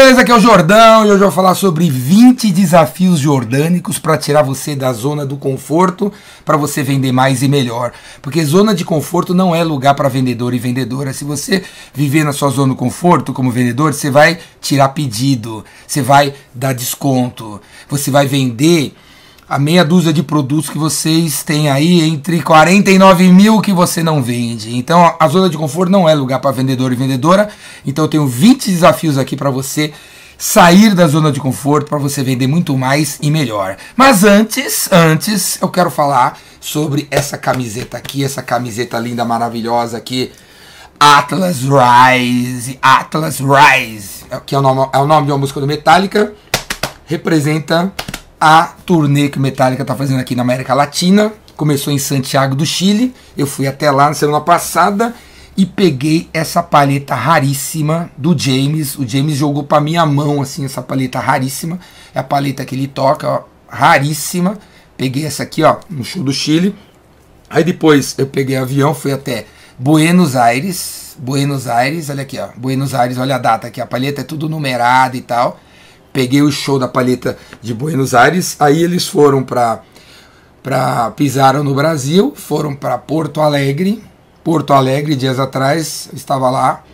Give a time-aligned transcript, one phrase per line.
[0.00, 0.22] beleza?
[0.22, 4.42] Aqui é o Jordão e hoje eu vou falar sobre 20 desafios jordânicos para tirar
[4.42, 6.10] você da zona do conforto
[6.42, 7.92] para você vender mais e melhor.
[8.22, 11.12] Porque zona de conforto não é lugar para vendedor e vendedora.
[11.12, 16.00] Se você viver na sua zona de conforto como vendedor, você vai tirar pedido, você
[16.00, 18.94] vai dar desconto, você vai vender
[19.50, 24.22] a meia dúzia de produtos que vocês têm aí, entre 49 mil que você não
[24.22, 24.76] vende.
[24.76, 27.48] Então a zona de conforto não é lugar para vendedor e vendedora.
[27.84, 29.92] Então eu tenho 20 desafios aqui para você
[30.38, 33.76] sair da zona de conforto para você vender muito mais e melhor.
[33.96, 40.30] Mas antes, antes eu quero falar sobre essa camiseta aqui, essa camiseta linda, maravilhosa aqui.
[41.00, 45.66] Atlas Rise, Atlas Rise, que é o nome, é o nome de uma música do
[45.66, 46.34] Metallica,
[47.04, 47.92] representa
[48.40, 51.30] a turnê que o Metallica está fazendo aqui na América Latina.
[51.56, 53.14] Começou em Santiago do Chile.
[53.36, 55.14] Eu fui até lá na semana passada
[55.54, 58.96] e peguei essa paleta raríssima do James.
[58.96, 61.78] O James jogou para minha mão assim essa paleta raríssima.
[62.14, 64.56] É a paleta que ele toca, ó, raríssima.
[64.96, 66.74] Peguei essa aqui, ó, no show do Chile.
[67.50, 69.44] Aí depois eu peguei avião, fui até
[69.78, 71.14] Buenos Aires.
[71.18, 72.48] Buenos Aires, olha aqui, ó.
[72.56, 73.82] Buenos Aires, olha a data aqui.
[73.82, 75.60] A paleta é tudo numerada e tal
[76.12, 79.82] peguei o show da paleta de Buenos Aires, aí eles foram para
[80.62, 84.02] para pisaram no Brasil, foram para Porto Alegre,
[84.44, 86.84] Porto Alegre dias atrás, estava lá,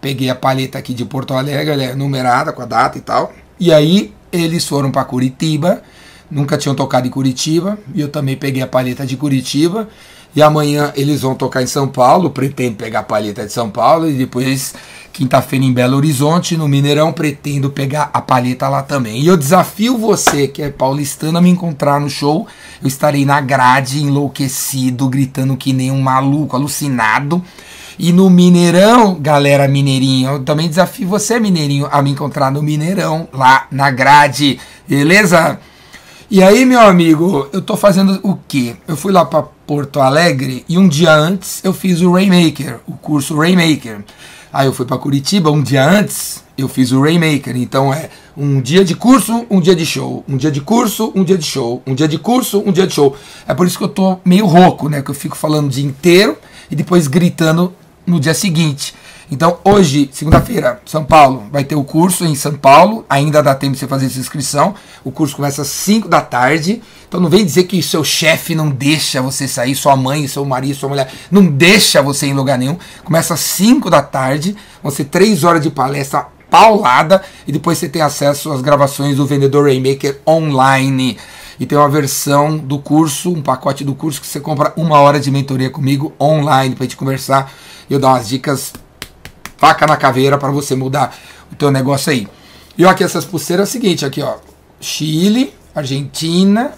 [0.00, 3.32] peguei a paleta aqui de Porto Alegre, ela é numerada com a data e tal.
[3.58, 5.82] E aí eles foram para Curitiba,
[6.30, 9.88] nunca tinham tocado em Curitiba, e eu também peguei a paleta de Curitiba.
[10.34, 14.08] E amanhã eles vão tocar em São Paulo, pretendo pegar a paleta de São Paulo
[14.08, 14.74] e depois
[15.20, 19.20] quinta-feira em Belo Horizonte, no Mineirão, pretendo pegar a paleta lá também.
[19.20, 22.46] E eu desafio você, que é paulistano, a me encontrar no show.
[22.80, 27.44] Eu estarei na grade, enlouquecido, gritando que nem um maluco, alucinado.
[27.98, 33.28] E no Mineirão, galera mineirinho, eu também desafio você, mineirinho, a me encontrar no Mineirão,
[33.30, 35.60] lá na grade, beleza?
[36.30, 38.74] E aí, meu amigo, eu tô fazendo o quê?
[38.88, 42.92] Eu fui lá para Porto Alegre e um dia antes eu fiz o Rainmaker, o
[42.92, 44.02] curso Rainmaker.
[44.52, 47.56] Aí eu fui para Curitiba um dia antes, eu fiz o Rainmaker.
[47.56, 51.22] Então é um dia de curso, um dia de show, um dia de curso, um
[51.22, 53.16] dia de show, um dia de curso, um dia de show.
[53.46, 55.02] É por isso que eu tô meio rouco, né?
[55.02, 56.36] Que eu fico falando o dia inteiro
[56.70, 57.72] e depois gritando
[58.06, 58.94] no dia seguinte.
[59.30, 63.04] Então, hoje, segunda-feira, São Paulo, vai ter o curso em São Paulo.
[63.08, 64.74] Ainda dá tempo de você fazer essa inscrição.
[65.04, 66.82] O curso começa às 5 da tarde.
[67.08, 70.74] Então, não vem dizer que seu chefe não deixa você sair, sua mãe, seu marido,
[70.74, 72.76] sua mulher, não deixa você ir em lugar nenhum.
[73.04, 74.56] Começa às 5 da tarde.
[74.82, 77.22] Vão ser 3 horas de palestra paulada.
[77.46, 81.16] E depois você tem acesso às gravações do Vendedor Rainmaker online.
[81.60, 85.20] E tem uma versão do curso, um pacote do curso que você compra uma hora
[85.20, 87.52] de mentoria comigo online para gente conversar.
[87.88, 88.72] e Eu dar umas dicas
[89.60, 91.14] faca na caveira para você mudar
[91.52, 92.26] o teu negócio aí.
[92.78, 94.36] E aqui essas pulseiras é o seguinte, aqui ó,
[94.80, 96.72] Chile, Argentina,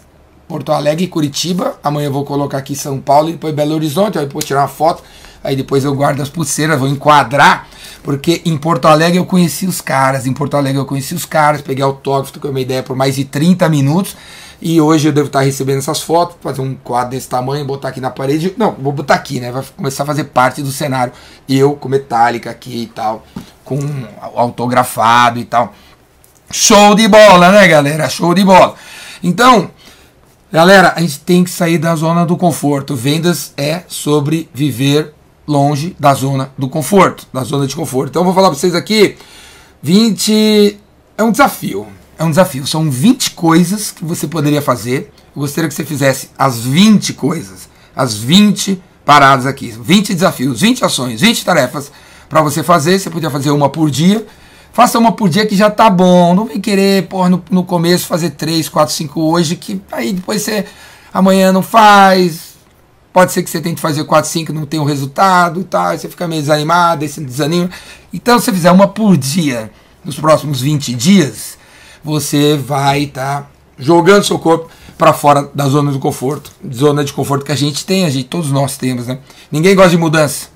[0.48, 1.78] Porto Alegre Curitiba.
[1.82, 4.68] Amanhã eu vou colocar aqui São Paulo e depois Belo Horizonte, aí depois tirar uma
[4.68, 5.02] foto,
[5.44, 7.68] aí depois eu guardo as pulseiras, vou enquadrar,
[8.02, 11.62] porque em Porto Alegre eu conheci os caras, em Porto Alegre eu conheci os caras,
[11.62, 14.16] peguei autógrafo, com uma ideia por mais de 30 minutos.
[14.64, 18.00] E hoje eu devo estar recebendo essas fotos, fazer um quadro desse tamanho, botar aqui
[18.00, 18.54] na parede.
[18.56, 19.50] Não, vou botar aqui, né?
[19.50, 21.12] Vai começar a fazer parte do cenário.
[21.48, 23.26] Eu com metálica aqui e tal,
[23.64, 23.80] com
[24.36, 25.74] autografado e tal.
[26.48, 28.08] Show de bola, né, galera?
[28.08, 28.76] Show de bola.
[29.20, 29.68] Então,
[30.52, 32.94] galera, a gente tem que sair da zona do conforto.
[32.94, 35.12] Vendas é sobre viver
[35.44, 38.10] longe da zona do conforto, da zona de conforto.
[38.10, 39.16] Então, eu vou falar para vocês aqui
[39.82, 40.78] 20
[41.18, 41.88] é um desafio
[42.22, 42.66] é um desafio.
[42.66, 45.12] São 20 coisas que você poderia fazer.
[45.34, 50.84] Eu gostaria que você fizesse as 20 coisas, as 20 paradas aqui, 20 desafios, 20
[50.84, 51.90] ações, 20 tarefas
[52.28, 52.98] para você fazer.
[52.98, 54.24] Você podia fazer uma por dia.
[54.72, 56.34] Faça uma por dia que já tá bom.
[56.34, 60.42] Não vem querer, porra, no, no começo fazer 3, 4, 5 hoje, que aí depois
[60.42, 60.64] você
[61.12, 62.52] amanhã não faz.
[63.12, 65.94] Pode ser que você tente fazer 4, 5 não tenha o um resultado, tá?
[65.94, 67.68] Você fica meio desanimado, aí você desanima.
[68.10, 69.70] Então, se você fizer uma por dia
[70.02, 71.58] nos próximos 20 dias,
[72.02, 73.46] você vai estar tá
[73.78, 77.84] jogando seu corpo para fora da zona do conforto, zona de conforto que a gente
[77.84, 79.18] tem, a gente todos nós temos, né?
[79.50, 80.48] Ninguém gosta de mudança.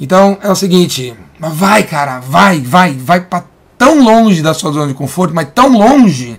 [0.00, 3.44] Então é o seguinte, vai, cara, vai, vai, vai para
[3.76, 6.38] tão longe da sua zona de conforto, mas tão longe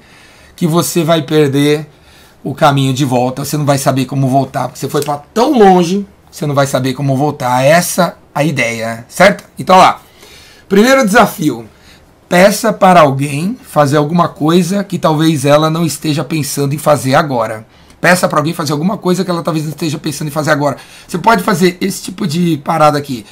[0.56, 1.88] que você vai perder
[2.44, 5.58] o caminho de volta, você não vai saber como voltar, porque você foi para tão
[5.58, 7.64] longe, você não vai saber como voltar.
[7.64, 9.44] Essa a ideia, certo?
[9.58, 10.02] Então lá.
[10.68, 11.68] Primeiro desafio,
[12.30, 17.66] Peça para alguém fazer alguma coisa que talvez ela não esteja pensando em fazer agora.
[18.00, 20.78] Peça para alguém fazer alguma coisa que ela talvez não esteja pensando em fazer agora.
[21.08, 23.26] Você pode fazer esse tipo de parada aqui.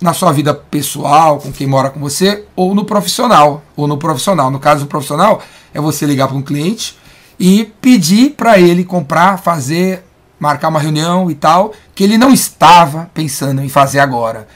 [0.00, 4.50] na sua vida pessoal, com quem mora com você, ou no profissional, ou no profissional.
[4.50, 5.42] No caso do profissional,
[5.74, 6.96] é você ligar para um cliente
[7.40, 10.04] e pedir para ele comprar, fazer,
[10.38, 14.46] marcar uma reunião e tal, que ele não estava pensando em fazer agora.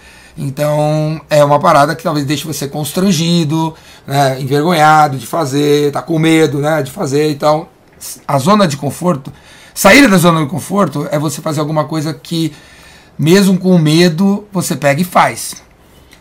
[0.40, 3.74] Então é uma parada que talvez deixe você constrangido,
[4.06, 7.30] né, envergonhado de fazer, tá com medo né, de fazer.
[7.30, 7.68] Então
[8.26, 9.30] a zona de conforto,
[9.74, 12.54] sair da zona de conforto é você fazer alguma coisa que,
[13.18, 15.56] mesmo com medo, você pega e faz.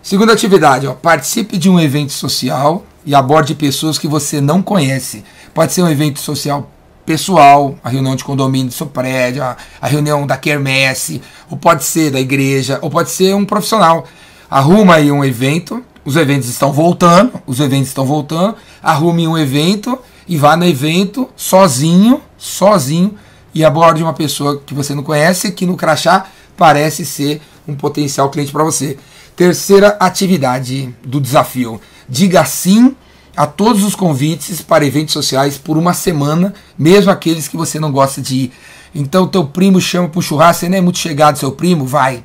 [0.02, 5.24] Segunda atividade, ó, participe de um evento social e aborde pessoas que você não conhece.
[5.54, 6.70] Pode ser um evento social
[7.10, 11.20] pessoal, a reunião de condomínio do seu prédio, a, a reunião da quermesse,
[11.50, 14.06] ou pode ser da igreja, ou pode ser um profissional.
[14.48, 19.98] Arruma aí um evento, os eventos estão voltando, os eventos estão voltando, arrume um evento
[20.28, 23.16] e vá no evento sozinho, sozinho,
[23.56, 28.30] e aborde uma pessoa que você não conhece, que no crachá parece ser um potencial
[28.30, 29.00] cliente para você.
[29.36, 32.96] Terceira atividade do desafio: diga sim
[33.36, 37.92] a todos os convites para eventos sociais por uma semana, mesmo aqueles que você não
[37.92, 38.52] gosta de ir.
[38.94, 42.24] Então, teu primo chama para o churrasco, você não é muito chegado, seu primo, vai.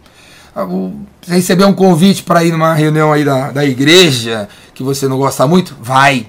[0.55, 5.07] Ah, você recebeu um convite para ir numa reunião aí da, da igreja que você
[5.07, 6.29] não gosta muito, vai.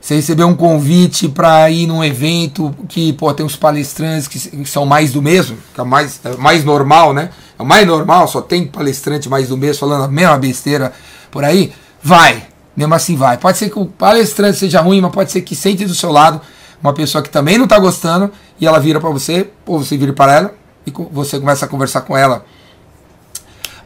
[0.00, 4.86] Você recebeu um convite para ir num evento que pô, tem uns palestrantes que, são
[4.86, 7.30] mais do mesmo, que é mais, é mais normal, né?
[7.58, 10.92] É mais normal, só tem palestrante mais do mesmo falando a mesma besteira
[11.30, 11.72] por aí.
[12.00, 12.46] Vai
[12.76, 13.38] mesmo assim vai.
[13.38, 16.40] Pode ser que o palestrante seja ruim, mas pode ser que sente do seu lado
[16.82, 18.30] uma pessoa que também não está gostando
[18.60, 20.54] e ela vira para você, ou você vira para ela
[20.86, 22.44] e você começa a conversar com ela.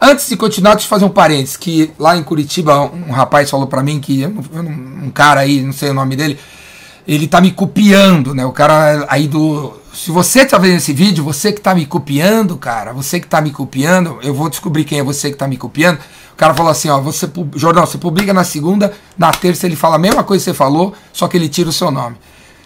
[0.00, 3.66] Antes de continuar, deixa eu fazer um parênteses, que lá em Curitiba um rapaz falou
[3.66, 6.38] para mim que um cara aí, não sei o nome dele,
[7.06, 8.44] ele tá me copiando, né?
[8.46, 12.56] O cara aí do se você tá vendo esse vídeo, você que tá me copiando,
[12.56, 15.56] cara, você que tá me copiando, eu vou descobrir quem é você que tá me
[15.56, 15.98] copiando.
[16.40, 19.98] Cara falou assim, ó, você, Jordão, você publica na segunda, na terça ele fala a
[19.98, 22.16] mesma coisa que você falou, só que ele tira o seu nome.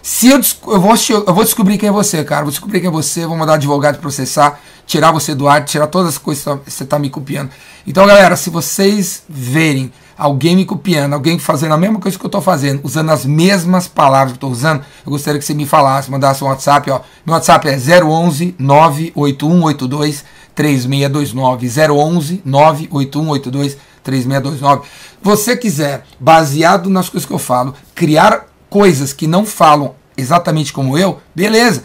[0.01, 2.91] Se eu, eu, vou, eu vou descobrir quem é você, cara, vou descobrir quem é
[2.91, 6.85] você, vou mandar advogado processar, tirar você do ar, tirar todas as coisas que você
[6.85, 7.49] tá me copiando.
[7.85, 12.29] Então, galera, se vocês verem alguém me copiando, alguém fazendo a mesma coisa que eu
[12.29, 15.65] estou fazendo, usando as mesmas palavras que eu estou usando, eu gostaria que você me
[15.65, 17.01] falasse, mandasse um WhatsApp, ó.
[17.25, 20.23] Meu WhatsApp é 011 98182
[20.55, 21.67] 3629.
[21.67, 24.87] 011 98182 3629.
[25.21, 30.97] Você quiser, baseado nas coisas que eu falo, criar coisas que não falam exatamente como
[30.97, 31.83] eu, beleza.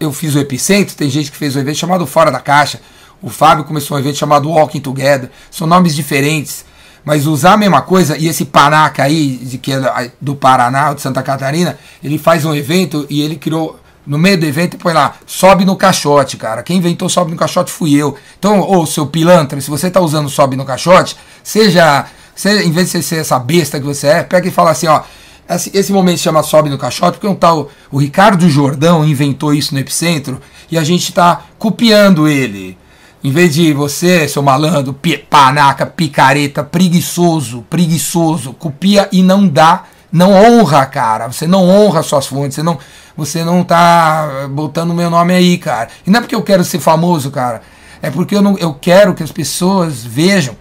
[0.00, 2.80] Eu fiz o Epicentro, tem gente que fez um evento chamado Fora da Caixa.
[3.20, 5.30] O Fábio começou um evento chamado Walking Together.
[5.50, 6.64] São nomes diferentes.
[7.04, 11.00] Mas usar a mesma coisa, e esse Panaca aí, de que é do Paraná, de
[11.00, 13.77] Santa Catarina, ele faz um evento e ele criou.
[14.08, 16.62] No meio do evento, põe lá, sobe no caixote, cara.
[16.62, 18.16] Quem inventou sobe no caixote fui eu.
[18.38, 21.14] Então, ô seu pilantra, se você tá usando sobe no caixote,
[21.44, 24.86] seja, seja em vez de ser essa besta que você é, pega e fala assim,
[24.86, 25.02] ó,
[25.46, 29.52] esse, esse momento se chama Sobe no Caixote, porque um tal, o Ricardo Jordão inventou
[29.52, 30.40] isso no Epicentro
[30.70, 32.78] e a gente está copiando ele.
[33.22, 34.96] Em vez de você, seu malandro,
[35.28, 41.26] panaca, picareta, preguiçoso, preguiçoso, copia e não dá, não honra, cara.
[41.26, 42.78] Você não honra suas fontes, você não,
[43.16, 45.88] você não tá botando meu nome aí, cara.
[46.06, 47.62] E não é porque eu quero ser famoso, cara.
[48.00, 50.56] É porque eu, não, eu quero que as pessoas vejam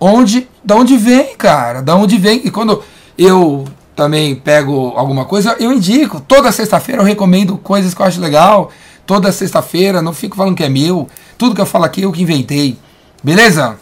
[0.00, 1.82] onde, da onde vem, cara.
[1.82, 2.40] Da onde vem.
[2.44, 2.82] E quando
[3.16, 6.20] eu também pego alguma coisa, eu indico.
[6.20, 8.70] Toda sexta-feira eu recomendo coisas que eu acho legal.
[9.06, 11.08] Toda sexta-feira, não fico falando que é meu.
[11.36, 12.78] Tudo que eu falo aqui eu que inventei.
[13.22, 13.76] Beleza?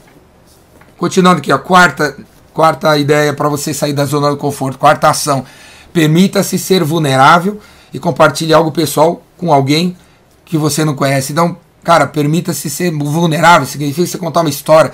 [0.96, 2.16] Continuando aqui, a quarta,
[2.52, 5.44] quarta ideia para você sair da zona do conforto, quarta ação.
[5.92, 7.60] Permita-se ser vulnerável
[7.92, 9.96] e compartilhe algo pessoal com alguém
[10.44, 11.32] que você não conhece.
[11.32, 14.92] Então, cara, permita-se ser vulnerável, significa você contar uma história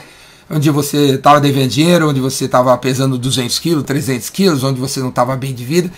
[0.49, 5.01] onde você estava devendo dinheiro, onde você estava pesando 200 quilos, 300 quilos, onde você
[5.01, 5.91] não estava bem de vida.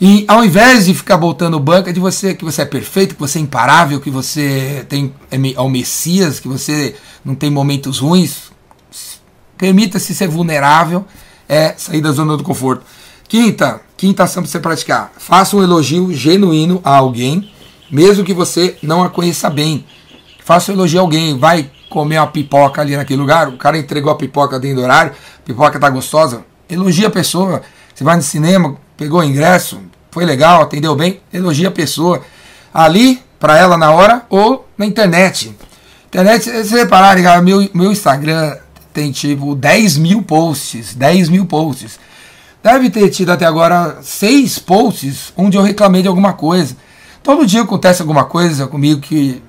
[0.00, 3.38] E ao invés de ficar botando banca de você que você é perfeito, que você
[3.38, 8.49] é imparável, que você tem é, é o Messias, que você não tem momentos ruins,
[9.60, 11.04] permita-se ser vulnerável,
[11.46, 12.82] é sair da zona do conforto.
[13.28, 15.12] Quinta, quinta ação para você praticar.
[15.18, 17.52] Faça um elogio genuíno a alguém,
[17.90, 19.84] mesmo que você não a conheça bem.
[20.42, 24.10] Faça um elogio a alguém, vai comer uma pipoca ali naquele lugar, o cara entregou
[24.10, 27.60] a pipoca dentro do horário, a pipoca tá gostosa, elogia a pessoa.
[27.94, 29.78] Você vai no cinema, pegou o ingresso,
[30.10, 32.22] foi legal, atendeu bem, elogia a pessoa
[32.72, 35.54] ali para ela na hora ou na internet.
[36.06, 38.56] Internet, se repararem, cara, meu, meu Instagram
[38.92, 41.98] tem tipo 10 mil posts, 10 mil posts.
[42.62, 46.76] Deve ter tido até agora seis posts onde eu reclamei de alguma coisa.
[47.22, 49.42] Todo dia acontece alguma coisa comigo que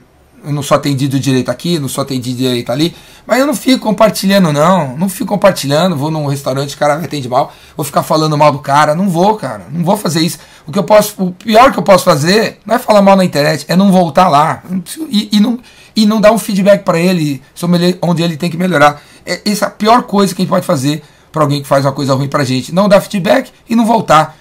[0.43, 2.95] eu não sou atendido direito aqui, não sou atendido direito ali,
[3.27, 4.98] mas eu não fico compartilhando, não.
[4.98, 8.51] Não fico compartilhando, vou num restaurante, o cara me atende mal, vou ficar falando mal
[8.51, 8.95] do cara.
[8.95, 9.67] Não vou, cara.
[9.71, 10.39] Não vou fazer isso.
[10.65, 11.21] O que eu posso.
[11.21, 14.27] O pior que eu posso fazer não é falar mal na internet, é não voltar
[14.27, 14.63] lá.
[15.10, 15.60] E, e não,
[15.95, 19.01] e não dar um feedback para ele sobre onde ele tem que melhorar.
[19.25, 21.86] É, essa é a pior coisa que a gente pode fazer para alguém que faz
[21.86, 22.74] uma coisa ruim pra gente.
[22.74, 24.38] Não dar feedback e não voltar.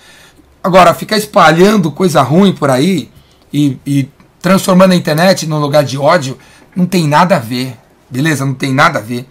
[0.63, 3.11] Agora, ficar espalhando coisa ruim por aí
[3.53, 4.09] e, e
[4.41, 6.37] transformando a internet num lugar de ódio,
[6.75, 7.77] não tem nada a ver.
[8.11, 8.45] Beleza?
[8.45, 9.27] Não tem nada a ver.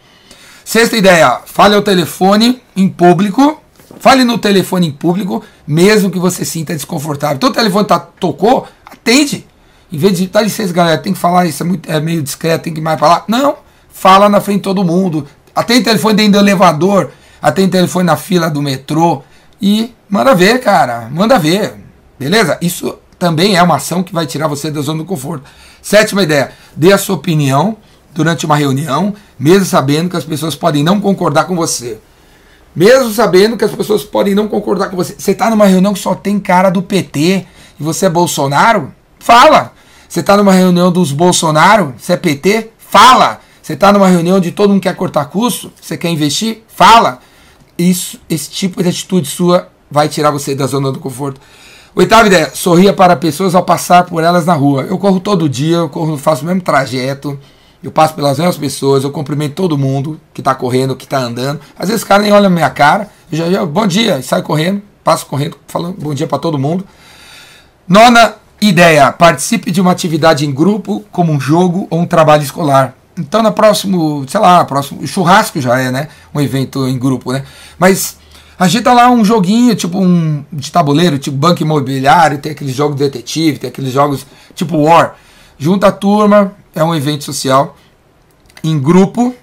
[0.63, 3.61] Sexta ideia, fale ao telefone em público.
[3.99, 7.35] Fale no telefone em público, mesmo que você sinta desconfortável.
[7.35, 9.45] Então o telefone tá, tocou, atende.
[9.91, 12.63] Em vez de, dá licença, galera, tem que falar isso, é, muito, é meio discreto,
[12.63, 13.25] tem que mais falar.
[13.27, 13.57] Não,
[13.89, 15.27] fala na frente de todo mundo.
[15.59, 17.11] Atende telefone dentro do elevador,
[17.41, 19.23] atende telefone na fila do metrô.
[19.61, 21.73] E manda ver, cara, manda ver.
[22.17, 22.57] Beleza?
[22.61, 25.43] Isso também é uma ação que vai tirar você da zona do conforto.
[25.81, 27.75] Sétima ideia, dê a sua opinião
[28.15, 31.99] durante uma reunião, mesmo sabendo que as pessoas podem não concordar com você.
[32.73, 35.13] Mesmo sabendo que as pessoas podem não concordar com você.
[35.17, 37.45] Você está numa reunião que só tem cara do PT
[37.77, 38.93] e você é Bolsonaro?
[39.19, 39.73] Fala!
[40.07, 41.93] Você está numa reunião dos Bolsonaro?
[41.97, 42.69] Você é PT?
[42.77, 43.41] Fala!
[43.69, 45.71] Você está numa reunião de todo mundo quer cortar custo?
[45.79, 46.63] Você quer investir?
[46.67, 47.19] Fala!
[47.77, 51.39] Isso, esse tipo de atitude sua vai tirar você da zona do conforto.
[51.93, 54.87] Oitava ideia, sorria para pessoas ao passar por elas na rua.
[54.89, 57.39] Eu corro todo dia, eu corro, faço o mesmo trajeto,
[57.83, 61.59] eu passo pelas mesmas pessoas, eu cumprimento todo mundo que está correndo, que está andando.
[61.77, 64.81] Às vezes o cara nem olha na minha cara, eu já, bom dia, sai correndo,
[65.03, 66.83] passo correndo, falando bom dia para todo mundo.
[67.87, 72.95] Nona ideia, participe de uma atividade em grupo, como um jogo ou um trabalho escolar.
[73.19, 76.07] Então, no próximo, sei lá, próximo churrasco já é, né?
[76.33, 77.43] Um evento em grupo, né?
[77.77, 78.17] Mas
[78.59, 83.05] Agita lá um joguinho, tipo um de tabuleiro, tipo banco imobiliário, tem aqueles jogos de
[83.05, 85.15] detetive, tem aqueles jogos tipo War.
[85.57, 87.77] Junta a turma, é um evento social
[88.61, 89.33] em grupo,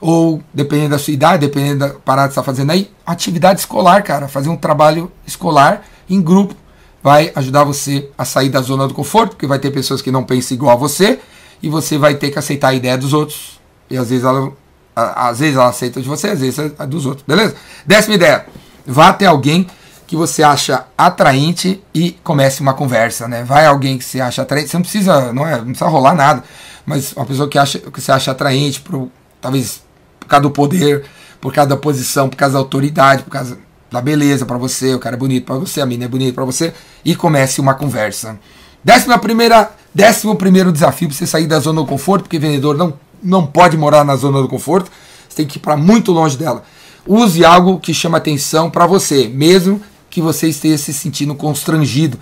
[0.00, 4.02] ou dependendo da sua idade, dependendo da parada que você está fazendo aí, atividade escolar,
[4.02, 4.28] cara.
[4.28, 6.54] Fazer um trabalho escolar em grupo
[7.02, 10.24] vai ajudar você a sair da zona do conforto, porque vai ter pessoas que não
[10.24, 11.20] pensam igual a você
[11.64, 13.58] e você vai ter que aceitar a ideia dos outros.
[13.90, 14.52] E às vezes ela
[14.94, 17.56] às vezes ela aceita de você, às vezes é dos outros, beleza?
[17.86, 18.46] Décima ideia:
[18.86, 19.66] vá até alguém
[20.06, 23.42] que você acha atraente e comece uma conversa, né?
[23.42, 26.44] Vai alguém que você acha atraente, você não precisa, não, é, não precisa rolar nada,
[26.84, 29.08] mas uma pessoa que, acha, que você acha atraente, por,
[29.40, 29.82] talvez
[30.20, 31.04] por causa do poder,
[31.40, 33.58] por causa da posição, por causa da autoridade, por causa
[33.90, 36.44] da beleza para você, o cara é bonito para você, a mina é bonita para
[36.44, 38.38] você, e comece uma conversa.
[38.84, 42.94] Décima primeira, décimo primeiro desafio para você sair da zona do conforto, porque vendedor não
[43.24, 44.90] não pode morar na zona do conforto,
[45.26, 46.62] você tem que ir para muito longe dela.
[47.06, 52.18] Use algo que chama atenção para você, mesmo que você esteja se sentindo constrangido.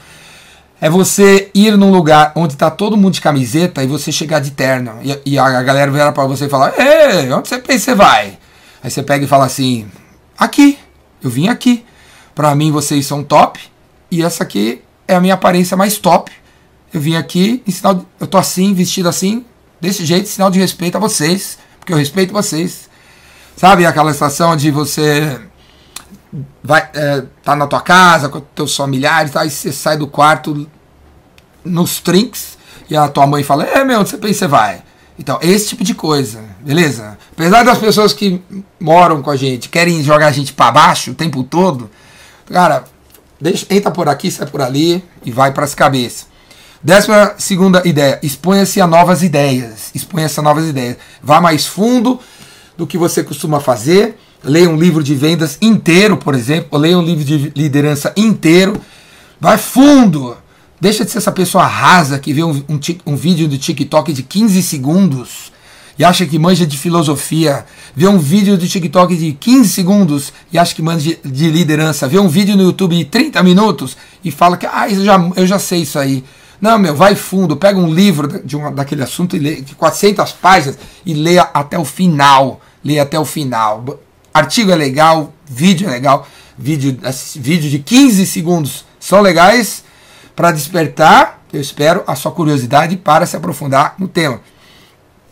[0.80, 4.52] É você ir num lugar onde está todo mundo de camiseta e você chegar de
[4.52, 4.94] terno.
[5.02, 7.94] E, e a galera virar para você e falar: Ei, onde você pensa que você
[7.94, 8.38] vai?
[8.82, 9.86] Aí você pega e fala assim:
[10.38, 10.78] Aqui,
[11.22, 11.84] eu vim aqui.
[12.34, 13.60] Para mim vocês são top
[14.10, 16.32] e essa aqui é a minha aparência mais top.
[16.92, 17.62] Eu vim aqui,
[18.20, 19.44] eu tô assim, vestido assim,
[19.80, 22.88] desse jeito, sinal de respeito a vocês, porque eu respeito vocês.
[23.56, 25.40] Sabe aquela situação de você
[26.62, 30.68] vai é, tá na tua casa com teus familiares, aí você sai do quarto
[31.64, 32.56] nos trinks
[32.88, 34.82] e a tua mãe fala: "É, meu, onde você pensa você vai?"
[35.18, 37.18] Então, esse tipo de coisa, beleza?
[37.32, 38.42] Apesar das pessoas que
[38.80, 41.90] moram com a gente querem jogar a gente para baixo o tempo todo,
[42.46, 42.84] cara,
[43.40, 46.31] deixa, entra por aqui, sai por ali e vai para as cabeças.
[46.84, 49.92] Décima segunda ideia, exponha-se a novas ideias.
[49.94, 50.96] Exponha-se a novas ideias.
[51.22, 52.18] Vá mais fundo
[52.76, 54.16] do que você costuma fazer.
[54.42, 56.76] Leia um livro de vendas inteiro, por exemplo.
[56.76, 58.80] Leia um livro de liderança inteiro.
[59.40, 60.36] Vai fundo.
[60.80, 64.24] Deixa de ser essa pessoa rasa que vê um, um, um vídeo do TikTok de
[64.24, 65.52] 15 segundos
[65.96, 70.58] e acha que manja de filosofia, vê um vídeo do TikTok de 15 segundos e
[70.58, 74.30] acha que manja de, de liderança, vê um vídeo no YouTube de 30 minutos e
[74.30, 76.24] fala que ah, eu já, eu já sei isso aí.
[76.62, 80.30] Não, meu, vai fundo, pega um livro de uma, daquele assunto e lê, de 400
[80.30, 82.60] páginas e leia até o final.
[82.84, 83.98] Leia até o final.
[84.32, 86.24] Artigo é legal, vídeo é legal,
[86.56, 86.96] vídeo,
[87.34, 89.82] vídeo de 15 segundos são legais
[90.36, 94.40] para despertar, eu espero, a sua curiosidade para se aprofundar no tema.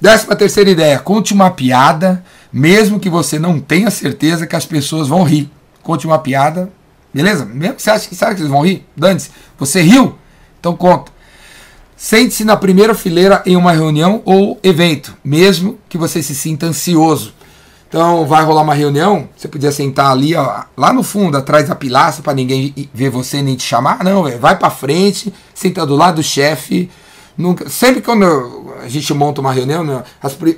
[0.00, 5.06] Décima terceira ideia, conte uma piada, mesmo que você não tenha certeza que as pessoas
[5.06, 5.48] vão rir.
[5.80, 6.72] Conte uma piada,
[7.14, 7.44] beleza?
[7.44, 9.30] Mesmo que você acha que, sabe que eles vão rir, dane-se.
[9.56, 10.18] Você riu?
[10.58, 11.19] Então conta.
[12.02, 17.34] Sente-se na primeira fileira em uma reunião ou evento, mesmo que você se sinta ansioso.
[17.86, 21.74] Então vai rolar uma reunião, você podia sentar ali, ó, lá no fundo, atrás da
[21.74, 24.02] pilastra, para ninguém ver você nem te chamar.
[24.02, 26.90] Não, véio, vai para frente, senta do lado do chefe,
[27.36, 30.02] Nunca, sempre quando a gente monta uma reunião, né,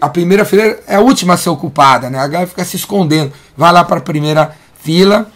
[0.01, 2.19] a primeira fileira é a última a ser ocupada, né?
[2.19, 3.33] A galera fica se escondendo.
[3.57, 5.27] Vai lá para a primeira fila,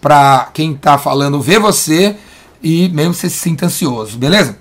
[0.00, 2.16] para quem está falando ver você
[2.62, 4.56] e mesmo você se sinta ansioso, beleza?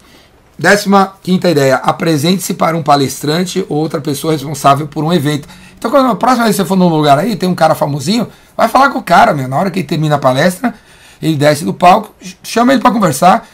[0.58, 5.48] Décima quinta ideia: apresente-se para um palestrante ou outra pessoa responsável por um evento.
[5.78, 8.68] Então, quando a próxima vez você for num lugar aí, tem um cara famosinho, vai
[8.68, 9.48] falar com o cara, meu.
[9.48, 10.74] Na hora que ele termina a palestra,
[11.22, 13.48] ele desce do palco, chama ele para conversar.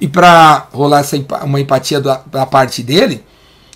[0.00, 3.24] E para rolar essa, uma empatia da, da, parte dele,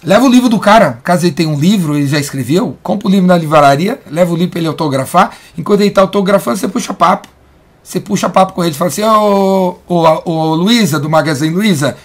[0.05, 1.01] leva o livro do cara.
[1.03, 4.37] Caso ele tenha um livro, ele já escreveu, compra o livro na livraria, leva o
[4.37, 5.33] livro para ele autografar.
[5.59, 7.29] Enquanto ele está autografando, você puxa papo.
[7.83, 11.97] Você puxa papo com ele, fala assim: Ô, ô, ô, ô Luísa, do Magazine Luiza,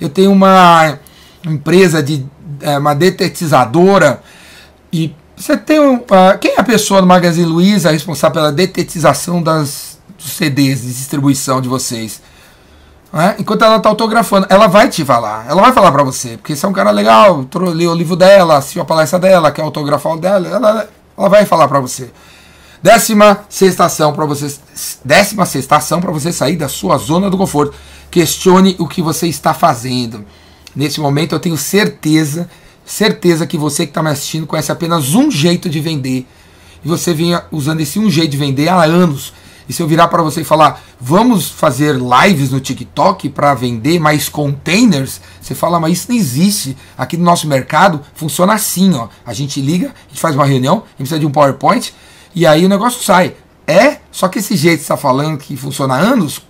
[0.00, 0.98] eu tenho uma
[1.44, 2.26] empresa de
[2.60, 4.22] é, uma detetizadora
[4.92, 9.42] e você tem um, uh, quem é a pessoa do Magazine Luiza responsável pela detetização
[9.42, 12.22] das dos CDs de distribuição de vocês?
[13.12, 13.36] Né?
[13.38, 16.64] Enquanto ela está autografando, ela vai te falar, ela vai falar para você, porque você
[16.64, 20.16] é um cara legal, leu o livro dela, assistiu a palestra dela, quer autografar o
[20.16, 22.10] dela, ela, ela vai falar para você.
[22.86, 24.60] Décima sextação para você,
[25.04, 27.74] décima sextação para você sair da sua zona do conforto.
[28.12, 30.24] Questione o que você está fazendo.
[30.72, 32.48] Nesse momento eu tenho certeza,
[32.84, 36.28] certeza que você que está me assistindo conhece apenas um jeito de vender.
[36.84, 39.32] E você vinha usando esse um jeito de vender há anos.
[39.68, 43.98] E se eu virar para você e falar, vamos fazer lives no TikTok para vender
[43.98, 46.76] mais containers, você fala, mas isso não existe.
[46.96, 49.08] Aqui no nosso mercado funciona assim, ó.
[49.26, 51.92] A gente liga, a gente faz uma reunião, a gente precisa de um PowerPoint
[52.36, 53.34] e aí o negócio sai.
[53.66, 56.42] É, só que esse jeito que está falando que funciona há anos,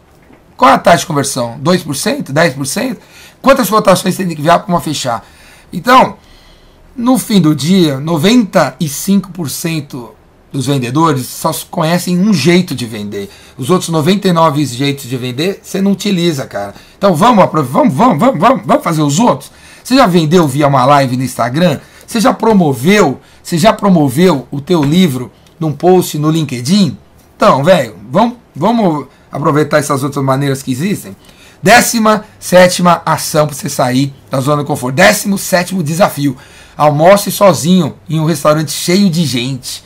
[0.57, 1.61] qual é a taxa de conversão?
[1.63, 2.33] 2%?
[2.33, 2.97] 10%?
[3.41, 5.25] Quantas cotações tem que enviar para uma fechar?
[5.73, 6.17] Então,
[6.97, 10.09] no fim do dia, 95%
[10.53, 13.31] dos vendedores só conhecem um jeito de vender.
[13.57, 16.75] Os outros 99 jeitos de vender você não utiliza, cara.
[16.99, 19.53] Então vamos, vamos, vamos, vamos, vamos, vamos fazer os outros.
[19.85, 21.79] Você já vendeu via uma live no Instagram?
[22.05, 23.21] Você já promoveu?
[23.41, 26.97] Você já promoveu o teu livro num post no LinkedIn?
[27.37, 31.15] Então, velho, vamos, vamos aproveitar essas outras maneiras que existem.
[31.63, 34.97] Décima sétima ação para você sair da zona de conforto.
[34.97, 36.37] Décimo sétimo desafio.
[36.77, 39.83] Almoce sozinho em um restaurante cheio de gente.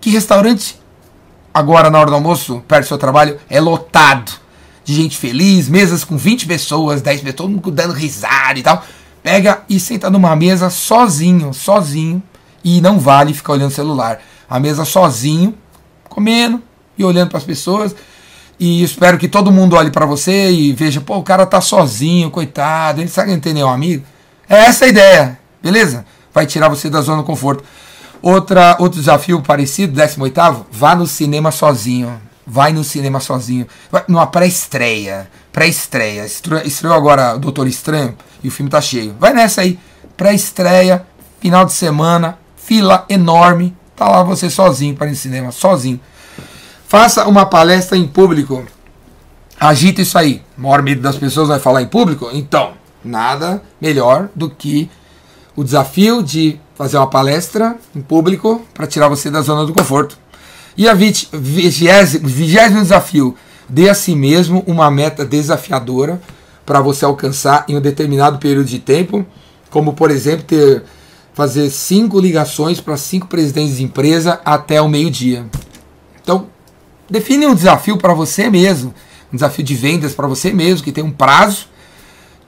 [0.00, 0.80] Que restaurante,
[1.52, 4.32] agora na hora do almoço, perto do seu trabalho, é lotado
[4.84, 8.82] de gente feliz, mesas com 20 pessoas, 10 pessoas, todo mundo dando risada e tal.
[9.22, 12.22] Pega e senta numa mesa sozinho, sozinho,
[12.64, 14.20] e não vale ficar olhando o celular.
[14.48, 15.54] A mesa sozinho,
[16.08, 16.62] comendo
[16.96, 17.94] e olhando para as pessoas.
[18.58, 22.30] E espero que todo mundo olhe para você e veja, pô, o cara tá sozinho,
[22.30, 24.04] coitado, ele sabe que não tem nenhum amigo.
[24.48, 26.04] É essa a ideia, beleza?
[26.34, 27.62] Vai tirar você da zona de conforto.
[28.20, 32.20] Outra, outro desafio parecido, 18, vá no cinema sozinho.
[32.44, 33.66] Vai no cinema sozinho.
[33.92, 35.30] Vai numa pré-estreia.
[35.52, 36.24] Pré-estreia.
[36.24, 39.14] Estreou agora o Doutor Estranho e o filme tá cheio.
[39.20, 39.78] Vai nessa aí.
[40.16, 41.06] Pré-estreia,
[41.40, 43.76] final de semana, fila enorme.
[43.98, 46.00] Tá lá você sozinho para ir no cinema, sozinho.
[46.86, 48.64] Faça uma palestra em público.
[49.58, 50.40] Agita isso aí.
[50.56, 52.30] O maior medo das pessoas vai falar em público?
[52.32, 54.88] Então, nada melhor do que
[55.56, 60.16] o desafio de fazer uma palestra em público para tirar você da zona do conforto.
[60.76, 63.36] E a vigésimo, vigésimo desafio,
[63.68, 66.20] dê a si mesmo uma meta desafiadora
[66.64, 69.26] para você alcançar em um determinado período de tempo,
[69.70, 70.84] como por exemplo ter
[71.38, 75.46] fazer cinco ligações para cinco presidentes de empresa até o meio-dia.
[76.20, 76.48] Então,
[77.08, 78.92] define um desafio para você mesmo,
[79.32, 81.68] um desafio de vendas para você mesmo que tem um prazo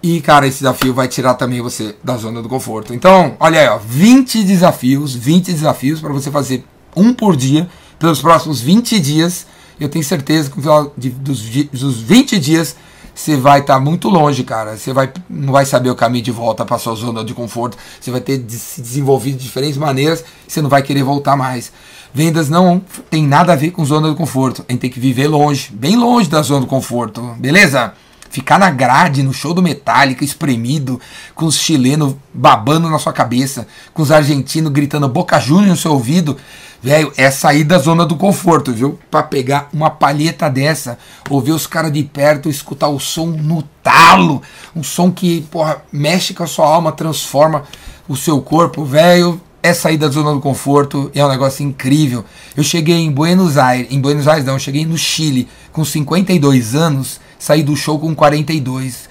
[0.02, 2.92] e, cara, esse desafio vai tirar também você da zona do conforto.
[2.92, 6.64] Então, olha aí, ó, 20 desafios, 20 desafios para você fazer
[6.96, 9.46] um por dia pelos próximos 20 dias.
[9.78, 12.74] Eu tenho certeza que no final de, dos, dos 20 dias
[13.20, 14.78] você vai estar tá muito longe, cara.
[14.78, 17.76] Você vai, não vai saber o caminho de volta para sua zona de conforto.
[18.00, 20.24] Você vai ter de se desenvolvido de diferentes maneiras.
[20.48, 21.70] Você não vai querer voltar mais.
[22.14, 22.80] Vendas não
[23.10, 24.64] tem nada a ver com zona de conforto.
[24.66, 27.92] A gente tem que viver longe, bem longe da zona do conforto, beleza?
[28.30, 31.00] Ficar na grade, no show do Metallica, espremido,
[31.34, 35.92] com os chilenos babando na sua cabeça, com os argentinos gritando Boca Juniors no seu
[35.92, 36.36] ouvido,
[36.80, 38.98] velho, é sair da zona do conforto, viu?
[39.10, 40.96] Para pegar uma palheta dessa,
[41.28, 44.40] ouvir os caras de perto, escutar o som no talo,
[44.74, 47.64] um som que, porra, mexe com a sua alma, transforma
[48.08, 49.40] o seu corpo, velho.
[49.62, 52.24] É sair da zona do conforto, é um negócio incrível.
[52.56, 56.74] Eu cheguei em Buenos Aires, em Buenos Aires não, eu cheguei no Chile com 52
[56.74, 59.08] anos saí do show com 42.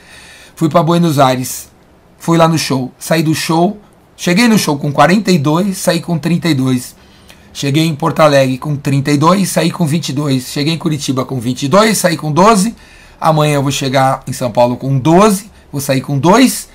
[0.56, 1.70] Fui para Buenos Aires,
[2.18, 3.78] fui lá no show, saí do show,
[4.16, 6.96] cheguei no show com 42, saí com 32.
[7.52, 10.44] Cheguei em Porto Alegre com 32, saí com 22.
[10.44, 12.76] Cheguei em Curitiba com 22, saí com 12.
[13.20, 16.70] Amanhã eu vou chegar em São Paulo com 12, vou sair com 2.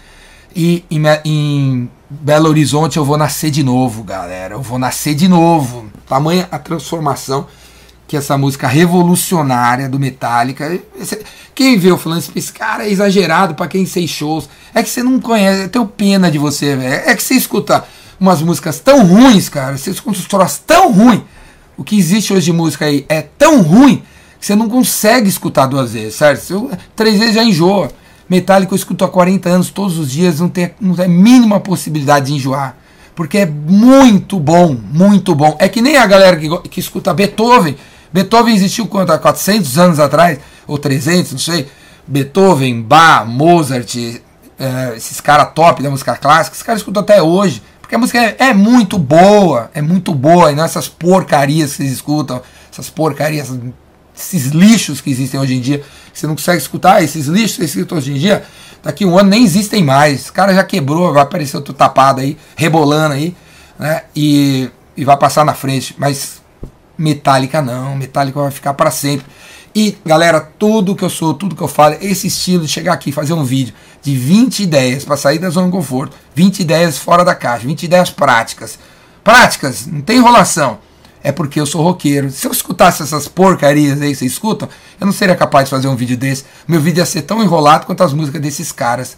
[0.56, 4.54] E em, em Belo Horizonte eu vou nascer de novo, galera.
[4.54, 5.86] Eu vou nascer de novo.
[6.06, 7.46] Tamanha a transformação
[8.06, 10.80] que essa música revolucionária do Metallica.
[11.54, 14.48] Quem vê eu falando esse cara é exagerado para quem sei shows.
[14.74, 17.02] É que você não conhece, eu tenho pena de você, velho.
[17.06, 17.84] É que você escuta
[18.18, 19.76] umas músicas tão ruins, cara.
[19.76, 21.22] Você escuta uns troços tão ruins.
[21.76, 24.02] O que existe hoje de música aí é tão ruim
[24.38, 26.50] que você não consegue escutar duas vezes, certo?
[26.50, 27.90] Eu, três vezes já enjoa.
[28.28, 31.60] Metallica eu escuto há 40 anos, todos os dias, não tem, não tem a mínima
[31.60, 32.76] possibilidade de enjoar.
[33.14, 35.56] Porque é muito bom, muito bom.
[35.60, 37.76] É que nem a galera que, que escuta Beethoven.
[38.14, 39.10] Beethoven existiu quanto?
[39.10, 40.38] Há 400 anos atrás?
[40.68, 41.66] Ou 300, não sei.
[42.06, 43.92] Beethoven, Bach, Mozart,
[44.56, 47.60] é, esses caras top da música clássica, esses caras escutam até hoje.
[47.80, 51.78] Porque a música é, é, muito boa, é muito boa, e não essas porcarias que
[51.78, 53.52] vocês escutam, essas porcarias,
[54.16, 55.78] esses lixos que existem hoje em dia,
[56.12, 58.44] que você não consegue escutar, esses lixos que escutam hoje em dia,
[58.80, 60.28] daqui um ano nem existem mais.
[60.28, 63.34] O cara já quebrou, vai aparecer outro tapado aí, rebolando aí,
[63.76, 64.04] né?
[64.14, 65.96] E, e vai passar na frente.
[65.98, 66.43] Mas
[66.96, 69.26] Metallica não, Metallica vai ficar para sempre.
[69.74, 73.10] E, galera, tudo que eu sou, tudo que eu falo, esse estilo de chegar aqui
[73.10, 77.24] fazer um vídeo de 20 ideias para sair da zona de conforto, 20 ideias fora
[77.24, 78.78] da caixa, 20 ideias práticas.
[79.24, 80.78] Práticas, não tem enrolação.
[81.24, 82.30] É porque eu sou roqueiro.
[82.30, 84.68] Se eu escutasse essas porcarias aí que vocês escutam,
[85.00, 86.44] eu não seria capaz de fazer um vídeo desse.
[86.68, 89.16] Meu vídeo ia ser tão enrolado quanto as músicas desses caras.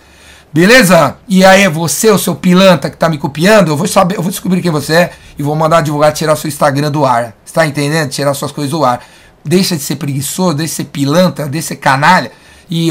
[0.53, 1.17] Beleza?
[1.29, 4.31] E aí, você, o seu pilantra que tá me copiando, eu vou saber, eu vou
[4.31, 7.35] descobrir quem você é e vou mandar advogado tirar seu Instagram do ar.
[7.45, 8.09] Você tá entendendo?
[8.11, 9.03] Tirar suas coisas do ar
[9.47, 12.33] deixa de ser preguiçoso, deixa de ser pilantra, deixa de ser canalha
[12.69, 12.91] e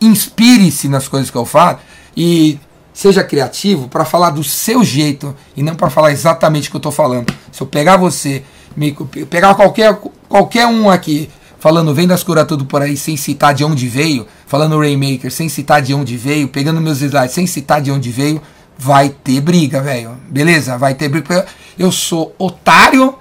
[0.00, 1.78] inspire-se nas coisas que eu falo
[2.16, 2.58] e
[2.94, 6.78] seja criativo para falar do seu jeito e não para falar exatamente o que eu
[6.78, 7.32] estou falando.
[7.52, 8.42] Se eu pegar você,
[8.74, 8.92] me,
[9.28, 13.64] pegar qualquer, qualquer um aqui falando vem das curas tudo por aí sem citar de
[13.64, 17.90] onde veio, falando Rainmaker sem citar de onde veio, pegando meus slides sem citar de
[17.90, 18.38] onde veio,
[18.76, 20.14] vai ter briga, velho.
[20.28, 20.76] Beleza?
[20.76, 21.46] Vai ter briga.
[21.78, 23.14] Eu sou otário,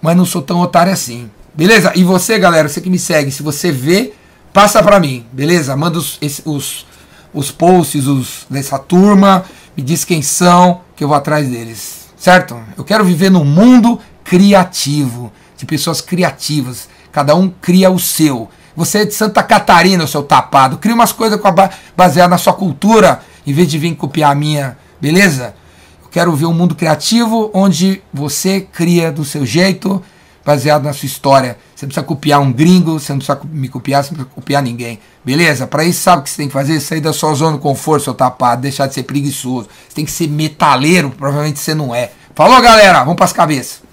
[0.00, 1.30] mas não sou tão otário assim.
[1.52, 1.92] Beleza?
[1.94, 4.14] E você, galera, você que me segue, se você vê,
[4.54, 5.76] passa para mim, beleza?
[5.76, 6.86] Manda os, os,
[7.34, 9.44] os posts os, dessa turma,
[9.76, 12.58] me diz quem são, que eu vou atrás deles, certo?
[12.74, 18.48] Eu quero viver num mundo criativo, de pessoas criativas, cada um cria o seu.
[18.80, 21.38] Você é de Santa Catarina, seu tapado, cria umas coisas
[21.94, 25.54] baseadas na sua cultura, em vez de vir copiar a minha, beleza?
[26.02, 30.02] Eu quero ver um mundo criativo onde você cria do seu jeito,
[30.42, 31.58] baseado na sua história.
[31.76, 34.62] Você não precisa copiar um gringo, você não precisa me copiar, você não precisa copiar
[34.62, 34.98] ninguém.
[35.22, 35.66] Beleza?
[35.66, 36.80] Para isso, sabe o que você tem que fazer?
[36.80, 39.68] Sair da sua zona de conforto, seu tapado, deixar de ser preguiçoso.
[39.90, 42.12] Você tem que ser metaleiro, provavelmente você não é.
[42.34, 43.00] Falou, galera?
[43.00, 43.89] Vamos para as cabeças.